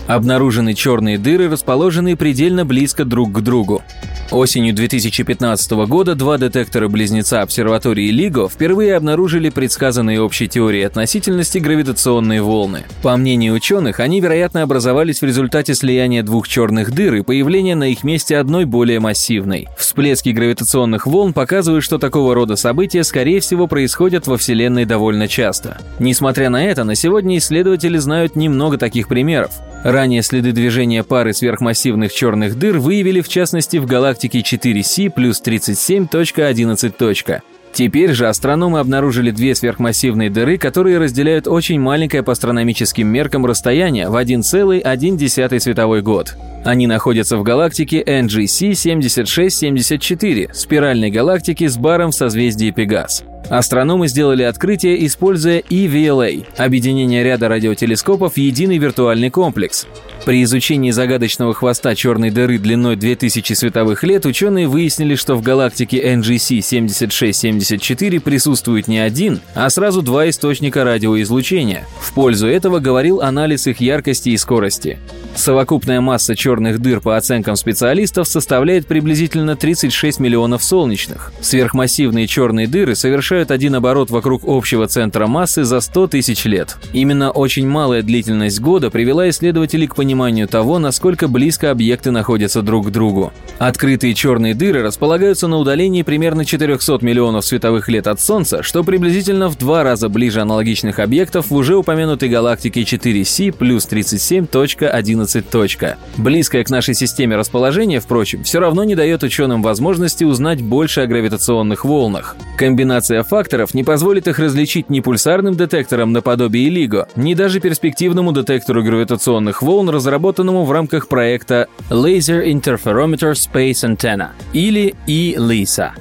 Обнаружены 0.07 0.73
черные 0.73 1.17
дыры, 1.17 1.49
расположенные 1.49 2.15
предельно 2.15 2.65
близко 2.65 3.03
друг 3.03 3.33
к 3.33 3.41
другу. 3.41 3.83
Осенью 4.31 4.73
2015 4.73 5.71
года 5.87 6.13
два 6.13 6.37
детектора-близнеца 6.37 7.41
обсерватории 7.41 8.11
LIGO 8.11 8.49
впервые 8.49 8.95
обнаружили 8.95 9.49
предсказанные 9.49 10.21
общей 10.21 10.49
теорией 10.49 10.83
относительности 10.83 11.59
гравитационные 11.59 12.41
волны. 12.41 12.83
По 13.03 13.15
мнению 13.15 13.53
ученых, 13.53 14.01
они, 14.01 14.19
вероятно, 14.19 14.63
образовались 14.63 15.21
в 15.21 15.25
результате 15.25 15.75
слияния 15.75 16.23
двух 16.23 16.47
черных 16.49 16.91
дыр 16.91 17.15
и 17.15 17.21
появления 17.21 17.75
на 17.75 17.89
их 17.89 18.03
месте 18.03 18.37
одной 18.37 18.65
более 18.65 18.99
массивной. 18.99 19.69
Всплески 19.77 20.29
гравитационных 20.29 21.07
волн 21.07 21.31
показывают, 21.31 21.85
что 21.85 21.97
такого 21.97 22.35
рода 22.35 22.57
события, 22.57 23.05
скорее 23.05 23.39
всего, 23.39 23.67
происходят 23.67 24.27
во 24.27 24.37
Вселенной 24.37 24.83
довольно 24.83 25.29
часто. 25.29 25.77
Несмотря 25.99 26.49
на 26.49 26.65
это, 26.65 26.83
на 26.83 26.95
сегодня 26.95 27.37
исследователи 27.37 27.97
знают 27.97 28.35
немного 28.35 28.77
таких 28.77 29.07
примеров. 29.07 29.51
Ранее 29.87 30.21
следы 30.21 30.51
движения 30.51 31.01
пары 31.01 31.31
сверхмассивных 31.31 32.11
черных 32.11 32.59
дыр 32.59 32.77
выявили 32.77 33.21
в 33.21 33.29
частности 33.29 33.77
в 33.77 33.85
галактике 33.85 34.39
4С 34.39 35.09
плюс 35.09 35.41
37.11. 35.41 37.41
Теперь 37.77 38.13
же 38.13 38.27
астрономы 38.27 38.79
обнаружили 38.79 39.29
две 39.29 39.53
сверхмассивные 39.53 40.31
дыры, 40.31 40.57
которые 40.57 40.97
разделяют 40.97 41.47
очень 41.47 41.79
маленькое 41.79 42.23
по 42.23 42.31
астрономическим 42.31 43.07
меркам 43.07 43.45
расстояние 43.45 44.09
в 44.09 44.15
1,1 44.15 45.59
световой 45.59 46.01
год. 46.01 46.35
Они 46.65 46.87
находятся 46.87 47.37
в 47.37 47.43
галактике 47.43 48.01
NGC 48.01 48.73
7674, 48.73 50.49
спиральной 50.55 51.11
галактике 51.11 51.69
с 51.69 51.77
баром 51.77 52.09
в 52.09 52.15
созвездии 52.15 52.71
Пегас. 52.71 53.23
Астрономы 53.47 54.07
сделали 54.07 54.41
открытие, 54.41 55.05
используя 55.05 55.59
EVLA– 55.59 56.47
объединение 56.57 57.23
ряда 57.23 57.47
радиотелескопов 57.47 58.33
в 58.33 58.37
единый 58.37 58.79
виртуальный 58.79 59.29
комплекс. 59.29 59.85
При 60.27 60.43
изучении 60.43 60.91
загадочного 60.91 61.53
хвоста 61.53 61.95
черной 61.95 62.31
дыры 62.31 62.57
длиной 62.57 62.97
2000 62.97 63.53
световых 63.53 64.03
лет 64.03 64.25
ученые 64.25 64.67
выяснили, 64.67 65.15
что 65.15 65.35
в 65.37 65.41
галактике 65.41 66.03
NGC 66.15 66.59
7674 66.59 68.19
присутствует 68.19 68.89
не 68.89 68.99
один, 68.99 69.39
а 69.55 69.69
сразу 69.69 70.01
два 70.01 70.27
источника 70.27 70.83
радиоизлучения. 70.83 71.87
В 72.01 72.11
пользу 72.11 72.45
этого 72.45 72.79
говорил 72.79 73.21
анализ 73.21 73.67
их 73.67 73.79
яркости 73.79 74.27
и 74.27 74.37
скорости. 74.37 74.99
Совокупная 75.37 76.01
масса 76.01 76.35
черных 76.35 76.79
дыр 76.79 76.99
по 76.99 77.15
оценкам 77.15 77.55
специалистов 77.55 78.27
составляет 78.27 78.87
приблизительно 78.87 79.55
36 79.55 80.19
миллионов 80.19 80.63
солнечных. 80.63 81.31
Сверхмассивные 81.41 82.25
черные 82.25 82.67
дыры 82.67 82.95
совершают 82.95 83.51
один 83.51 83.75
оборот 83.75 84.09
вокруг 84.09 84.41
общего 84.45 84.87
центра 84.87 85.27
массы 85.27 85.63
за 85.63 85.79
100 85.79 86.07
тысяч 86.07 86.45
лет. 86.45 86.77
Именно 86.91 87.29
очень 87.29 87.67
малая 87.67 88.01
длительность 88.01 88.59
года 88.59 88.89
привела 88.89 89.29
исследователей 89.29 89.85
к 89.85 89.95
пониманию 89.95 90.47
того, 90.47 90.79
насколько 90.79 91.27
близко 91.27 91.69
объекты 91.69 92.09
находятся 92.09 92.63
друг 92.63 92.87
к 92.87 92.89
другу. 92.89 93.31
Открытые 93.59 94.15
черные 94.15 94.55
дыры 94.55 94.81
располагаются 94.81 95.47
на 95.47 95.57
удалении 95.57 96.01
примерно 96.01 96.45
400 96.45 96.97
миллионов 97.01 97.45
световых 97.45 97.89
лет 97.89 98.07
от 98.07 98.19
Солнца, 98.19 98.63
что 98.63 98.83
приблизительно 98.83 99.49
в 99.49 99.57
два 99.57 99.83
раза 99.83 100.09
ближе 100.09 100.41
аналогичных 100.41 100.97
объектов 100.97 101.51
в 101.51 101.53
уже 101.53 101.75
упомянутой 101.75 102.27
галактике 102.27 102.81
4С 102.81 103.51
плюс 103.51 103.87
37.11 103.87 105.26
11. 105.35 105.97
Близкое 106.17 106.63
к 106.63 106.69
нашей 106.69 106.93
системе 106.93 107.35
расположение, 107.35 107.99
впрочем, 107.99 108.43
все 108.43 108.59
равно 108.59 108.83
не 108.83 108.95
дает 108.95 109.23
ученым 109.23 109.61
возможности 109.61 110.23
узнать 110.23 110.61
больше 110.61 111.01
о 111.01 111.07
гравитационных 111.07 111.85
волнах. 111.85 112.35
Комбинация 112.57 113.23
факторов 113.23 113.73
не 113.73 113.83
позволит 113.83 114.27
их 114.27 114.39
различить 114.39 114.89
ни 114.89 114.99
пульсарным 114.99 115.55
детектором 115.55 116.11
наподобие 116.11 116.69
LIGO, 116.69 117.07
ни 117.15 117.33
даже 117.33 117.59
перспективному 117.59 118.31
детектору 118.31 118.83
гравитационных 118.83 119.61
волн, 119.61 119.89
разработанному 119.89 120.65
в 120.65 120.71
рамках 120.71 121.07
проекта 121.07 121.67
Laser 121.89 122.45
Interferometer 122.45 123.33
Space 123.33 123.83
Antenna 123.83 124.29
или 124.53 124.95
ELISA. 125.07 125.91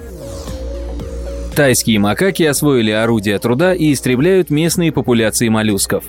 Тайские 1.56 1.98
макаки 1.98 2.42
освоили 2.42 2.90
орудия 2.90 3.38
труда 3.38 3.74
и 3.74 3.90
истребляют 3.94 4.50
местные 4.50 4.92
популяции 4.92 5.48
моллюсков. 5.48 6.04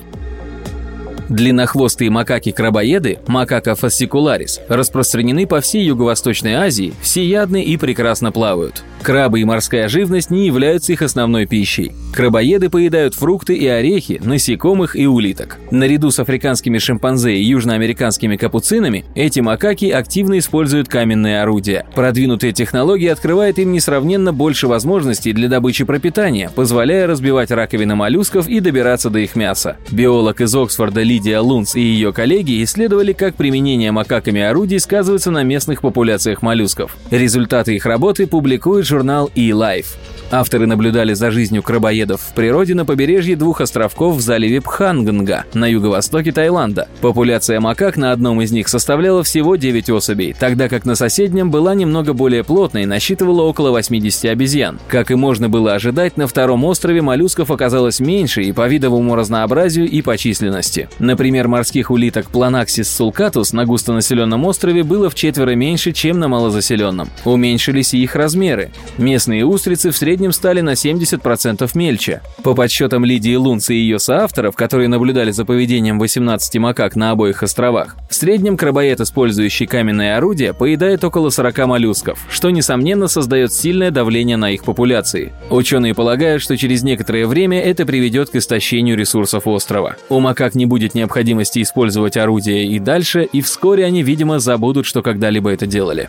Длиннохвостые 1.28 2.10
макаки-крабоеды, 2.10 3.18
макака 3.26 3.74
фассикуларис, 3.74 4.60
распространены 4.68 5.46
по 5.46 5.60
всей 5.60 5.84
Юго-Восточной 5.84 6.54
Азии, 6.54 6.94
всеядны 7.02 7.62
и 7.62 7.76
прекрасно 7.76 8.32
плавают. 8.32 8.82
Крабы 9.08 9.40
и 9.40 9.44
морская 9.44 9.88
живность 9.88 10.30
не 10.30 10.44
являются 10.44 10.92
их 10.92 11.00
основной 11.00 11.46
пищей. 11.46 11.92
Крабоеды 12.12 12.68
поедают 12.68 13.14
фрукты 13.14 13.54
и 13.54 13.66
орехи, 13.66 14.20
насекомых 14.22 14.96
и 14.96 15.06
улиток. 15.06 15.56
Наряду 15.70 16.10
с 16.10 16.18
африканскими 16.18 16.76
шимпанзе 16.76 17.34
и 17.34 17.42
южноамериканскими 17.42 18.36
капуцинами, 18.36 19.06
эти 19.14 19.40
макаки 19.40 19.86
активно 19.86 20.36
используют 20.36 20.88
каменные 20.90 21.40
орудия. 21.40 21.86
Продвинутые 21.94 22.52
технологии 22.52 23.08
открывают 23.08 23.58
им 23.58 23.72
несравненно 23.72 24.34
больше 24.34 24.66
возможностей 24.68 25.32
для 25.32 25.48
добычи 25.48 25.86
пропитания, 25.86 26.50
позволяя 26.54 27.06
разбивать 27.06 27.50
раковины 27.50 27.94
моллюсков 27.94 28.46
и 28.46 28.60
добираться 28.60 29.08
до 29.08 29.20
их 29.20 29.36
мяса. 29.36 29.78
Биолог 29.90 30.42
из 30.42 30.54
Оксфорда 30.54 31.02
Лидия 31.02 31.38
Лунц 31.38 31.76
и 31.76 31.80
ее 31.80 32.12
коллеги 32.12 32.62
исследовали, 32.62 33.14
как 33.14 33.36
применение 33.36 33.90
макаками 33.90 34.42
орудий 34.42 34.78
сказывается 34.78 35.30
на 35.30 35.44
местных 35.44 35.80
популяциях 35.80 36.42
моллюсков. 36.42 36.94
Результаты 37.10 37.74
их 37.74 37.86
работы 37.86 38.26
публикуют 38.26 38.86
журнал 38.86 38.97
eLife. 39.34 40.17
Авторы 40.30 40.66
наблюдали 40.66 41.14
за 41.14 41.30
жизнью 41.30 41.62
крабоедов 41.62 42.20
в 42.20 42.34
природе 42.34 42.74
на 42.74 42.84
побережье 42.84 43.34
двух 43.34 43.62
островков 43.62 44.16
в 44.16 44.20
заливе 44.20 44.60
Пханганга 44.60 45.44
на 45.54 45.66
юго-востоке 45.66 46.32
Таиланда. 46.32 46.86
Популяция 47.00 47.60
макак 47.60 47.96
на 47.96 48.12
одном 48.12 48.42
из 48.42 48.52
них 48.52 48.68
составляла 48.68 49.22
всего 49.22 49.56
9 49.56 49.88
особей, 49.88 50.36
тогда 50.38 50.68
как 50.68 50.84
на 50.84 50.96
соседнем 50.96 51.50
была 51.50 51.74
немного 51.74 52.12
более 52.12 52.44
плотной 52.44 52.82
и 52.82 52.86
насчитывала 52.86 53.42
около 53.42 53.70
80 53.70 54.26
обезьян. 54.26 54.78
Как 54.88 55.10
и 55.10 55.14
можно 55.14 55.48
было 55.48 55.72
ожидать, 55.72 56.18
на 56.18 56.26
втором 56.26 56.64
острове 56.64 57.00
моллюсков 57.00 57.50
оказалось 57.50 57.98
меньше 57.98 58.42
и 58.42 58.52
по 58.52 58.68
видовому 58.68 59.14
разнообразию, 59.14 59.88
и 59.88 60.02
по 60.02 60.18
численности. 60.18 60.90
Например, 60.98 61.48
морских 61.48 61.90
улиток 61.90 62.26
Planaxis 62.30 62.82
sulcatus 62.82 63.54
на 63.56 63.64
густонаселенном 63.64 64.44
острове 64.44 64.82
было 64.82 65.08
в 65.08 65.14
четверо 65.14 65.54
меньше, 65.54 65.92
чем 65.92 66.18
на 66.18 66.28
малозаселенном. 66.28 67.08
Уменьшились 67.24 67.94
и 67.94 68.02
их 68.02 68.14
размеры. 68.14 68.70
Местные 68.98 69.46
устрицы 69.46 69.90
в 69.90 69.96
среднем 69.96 70.17
стали 70.32 70.60
на 70.60 70.70
70% 70.70 71.70
мельче. 71.74 72.20
По 72.42 72.54
подсчетам 72.54 73.04
Лидии 73.04 73.34
Лунца 73.34 73.72
и 73.72 73.76
ее 73.76 73.98
соавторов, 73.98 74.56
которые 74.56 74.88
наблюдали 74.88 75.30
за 75.30 75.44
поведением 75.44 75.98
18 75.98 76.56
макак 76.56 76.96
на 76.96 77.12
обоих 77.12 77.42
островах, 77.42 77.96
в 78.10 78.14
среднем 78.14 78.56
крабоед, 78.56 79.00
использующий 79.00 79.66
каменное 79.66 80.16
орудие, 80.16 80.52
поедает 80.52 81.04
около 81.04 81.30
40 81.30 81.66
моллюсков, 81.66 82.18
что, 82.30 82.50
несомненно, 82.50 83.08
создает 83.08 83.52
сильное 83.52 83.90
давление 83.90 84.36
на 84.36 84.50
их 84.50 84.64
популяции. 84.64 85.32
Ученые 85.50 85.94
полагают, 85.94 86.42
что 86.42 86.56
через 86.56 86.82
некоторое 86.82 87.26
время 87.26 87.60
это 87.60 87.86
приведет 87.86 88.30
к 88.30 88.36
истощению 88.36 88.96
ресурсов 88.96 89.46
острова. 89.46 89.96
У 90.08 90.20
макак 90.20 90.54
не 90.54 90.66
будет 90.66 90.94
необходимости 90.94 91.62
использовать 91.62 92.16
орудие 92.16 92.66
и 92.66 92.78
дальше, 92.78 93.24
и 93.24 93.40
вскоре 93.40 93.84
они, 93.84 94.02
видимо, 94.02 94.38
забудут, 94.38 94.86
что 94.86 95.02
когда-либо 95.02 95.50
это 95.50 95.66
делали. 95.66 96.08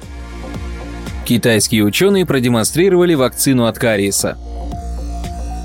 Китайские 1.30 1.84
ученые 1.84 2.26
продемонстрировали 2.26 3.14
вакцину 3.14 3.68
от 3.68 3.78
кариеса. 3.78 4.36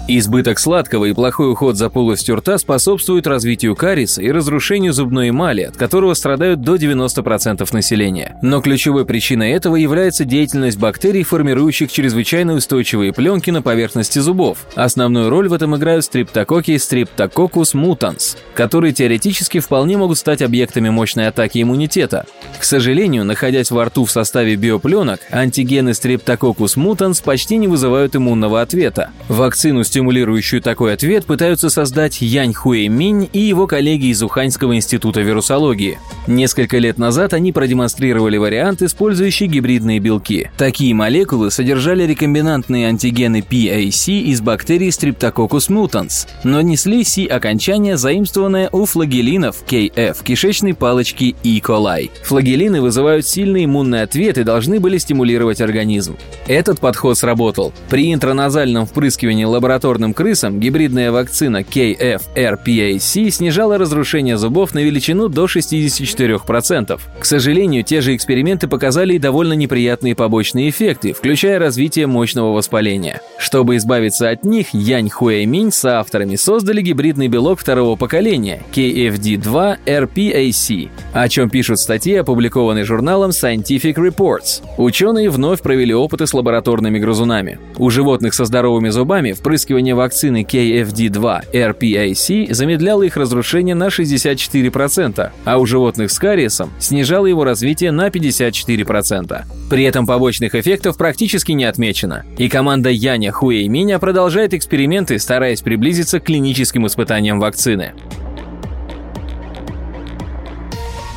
Избыток 0.06 0.58
сладкого 0.58 1.06
и 1.06 1.14
плохой 1.14 1.50
уход 1.50 1.78
за 1.78 1.88
полостью 1.88 2.36
рта 2.36 2.58
способствуют 2.58 3.26
развитию 3.26 3.74
кариеса 3.74 4.20
и 4.20 4.30
разрушению 4.30 4.92
зубной 4.92 5.30
эмали, 5.30 5.62
от 5.62 5.78
которого 5.78 6.12
страдают 6.12 6.60
до 6.60 6.74
90% 6.74 7.66
населения. 7.72 8.36
Но 8.42 8.60
ключевой 8.60 9.06
причиной 9.06 9.52
этого 9.52 9.76
является 9.76 10.26
деятельность 10.26 10.78
бактерий, 10.78 11.22
формирующих 11.22 11.90
чрезвычайно 11.90 12.52
устойчивые 12.52 13.14
пленки 13.14 13.48
на 13.48 13.62
поверхности 13.62 14.18
зубов. 14.18 14.66
Основную 14.74 15.30
роль 15.30 15.48
в 15.48 15.54
этом 15.54 15.74
играют 15.74 16.04
стриптококи 16.04 16.72
Streptococcus 16.72 17.74
mutans, 17.74 18.36
которые 18.54 18.92
теоретически 18.92 19.60
вполне 19.60 19.96
могут 19.96 20.18
стать 20.18 20.42
объектами 20.42 20.90
мощной 20.90 21.28
атаки 21.28 21.62
иммунитета. 21.62 22.26
К 22.58 22.64
сожалению, 22.64 23.24
находясь 23.24 23.70
во 23.70 23.86
рту 23.86 24.04
в 24.04 24.10
составе 24.10 24.56
биопленок, 24.56 25.20
антигены 25.30 25.90
Streptococcus 25.90 26.76
mutans 26.76 27.24
почти 27.24 27.56
не 27.56 27.68
вызывают 27.68 28.14
иммунного 28.14 28.60
ответа. 28.60 29.10
Вакцину 29.28 29.82
стимулирующую 29.94 30.60
такой 30.60 30.94
ответ, 30.94 31.24
пытаются 31.24 31.70
создать 31.70 32.20
Янь 32.20 32.52
Хуэй 32.52 32.88
Минь 32.88 33.30
и 33.32 33.38
его 33.38 33.68
коллеги 33.68 34.06
из 34.06 34.24
Уханьского 34.24 34.74
института 34.74 35.20
вирусологии. 35.20 36.00
Несколько 36.26 36.78
лет 36.78 36.98
назад 36.98 37.32
они 37.32 37.52
продемонстрировали 37.52 38.36
вариант, 38.36 38.82
использующий 38.82 39.46
гибридные 39.46 40.00
белки. 40.00 40.50
Такие 40.56 40.92
молекулы 40.94 41.52
содержали 41.52 42.02
рекомбинантные 42.02 42.88
антигены 42.88 43.44
PAC 43.48 44.20
из 44.22 44.40
бактерий 44.40 44.88
Streptococcus 44.88 45.70
mutans, 45.70 46.26
но 46.42 46.60
несли 46.60 47.04
C-окончание, 47.04 47.96
заимствованное 47.96 48.70
у 48.72 48.86
флагелинов 48.86 49.62
KF 49.64 50.24
кишечной 50.24 50.74
палочки 50.74 51.36
E. 51.44 51.60
coli. 51.60 52.10
Флагелины 52.24 52.82
вызывают 52.82 53.28
сильный 53.28 53.66
иммунный 53.66 54.02
ответ 54.02 54.38
и 54.38 54.42
должны 54.42 54.80
были 54.80 54.98
стимулировать 54.98 55.60
организм. 55.60 56.16
Этот 56.48 56.80
подход 56.80 57.16
сработал. 57.16 57.72
При 57.88 58.12
интраназальном 58.12 58.86
впрыскивании 58.86 59.44
лаборатории 59.44 59.83
лабораторным 59.84 60.14
крысам 60.14 60.60
гибридная 60.60 61.12
вакцина 61.12 61.58
KF-RPAC 61.58 63.28
снижала 63.28 63.76
разрушение 63.76 64.38
зубов 64.38 64.72
на 64.72 64.78
величину 64.78 65.28
до 65.28 65.44
64%. 65.44 66.98
К 67.20 67.24
сожалению, 67.24 67.84
те 67.84 68.00
же 68.00 68.16
эксперименты 68.16 68.66
показали 68.66 69.12
и 69.14 69.18
довольно 69.18 69.52
неприятные 69.52 70.14
побочные 70.14 70.70
эффекты, 70.70 71.12
включая 71.12 71.58
развитие 71.58 72.06
мощного 72.06 72.54
воспаления. 72.54 73.20
Чтобы 73.38 73.76
избавиться 73.76 74.30
от 74.30 74.42
них, 74.44 74.72
Янь 74.72 75.10
Хуэйминь 75.10 75.70
с 75.70 75.84
авторами 75.84 76.36
создали 76.36 76.80
гибридный 76.80 77.28
белок 77.28 77.60
второго 77.60 77.96
поколения 77.96 78.62
KFD2-RPAC, 78.74 80.88
о 81.12 81.28
чем 81.28 81.50
пишут 81.50 81.78
статьи, 81.78 82.14
опубликованные 82.14 82.84
журналом 82.84 83.32
Scientific 83.32 83.96
Reports. 83.96 84.62
Ученые 84.78 85.28
вновь 85.28 85.60
провели 85.60 85.92
опыты 85.92 86.26
с 86.26 86.32
лабораторными 86.32 86.98
грызунами. 86.98 87.58
У 87.76 87.90
животных 87.90 88.32
со 88.32 88.46
здоровыми 88.46 88.88
зубами 88.88 89.32
впрыскивали 89.32 89.73
впрыскивание 89.74 89.96
вакцины 89.96 90.42
KFD2 90.42 91.52
RPAC 91.52 92.54
замедляло 92.54 93.02
их 93.02 93.16
разрушение 93.16 93.74
на 93.74 93.88
64%, 93.88 95.30
а 95.44 95.58
у 95.58 95.66
животных 95.66 96.12
с 96.12 96.18
кариесом 96.20 96.70
снижало 96.78 97.26
его 97.26 97.42
развитие 97.42 97.90
на 97.90 98.06
54%. 98.06 99.44
При 99.68 99.82
этом 99.82 100.06
побочных 100.06 100.54
эффектов 100.54 100.96
практически 100.96 101.50
не 101.52 101.64
отмечено. 101.64 102.24
И 102.38 102.48
команда 102.48 102.90
Яня 102.90 103.32
Хуэй 103.32 103.66
Миня 103.66 103.98
продолжает 103.98 104.54
эксперименты, 104.54 105.18
стараясь 105.18 105.60
приблизиться 105.60 106.20
к 106.20 106.24
клиническим 106.24 106.86
испытаниям 106.86 107.40
вакцины. 107.40 107.94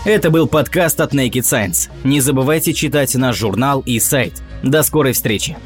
Это 0.04 0.32
был 0.32 0.48
подкаст 0.48 1.00
от 1.00 1.14
Naked 1.14 1.44
Science. 1.44 1.92
Не 2.04 2.22
забывайте 2.22 2.74
читать 2.74 3.14
наш 3.14 3.38
журнал 3.38 3.84
и 3.86 4.00
сайт. 4.00 4.34
До 4.64 4.82
скорой 4.82 5.14
встречи! 5.14 5.58